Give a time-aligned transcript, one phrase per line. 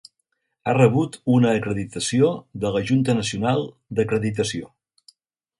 [0.65, 2.31] Ha rebut una acreditació
[2.65, 3.63] de la Junta nacional
[4.01, 4.75] d"acreditació.